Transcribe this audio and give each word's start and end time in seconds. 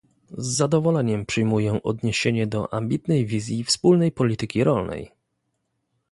Z 0.37 0.45
zadowoleniem 0.47 1.25
przyjmuję 1.25 1.83
odniesienie 1.83 2.47
do 2.47 2.73
ambitnej 2.73 3.25
wizji 3.25 3.63
wspólnej 3.63 4.11
polityki 4.11 4.63
rolnej 4.63 5.11